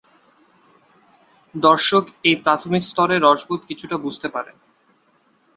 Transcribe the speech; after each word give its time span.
দর্শক 1.55 2.03
এই 2.23 2.35
প্রাথমিক 2.43 2.83
স্তরে 2.85 3.15
রসবোধ 3.19 3.61
কিছুটা 3.69 3.95
বুঝতে 3.97 4.27
পারে। 4.35 4.51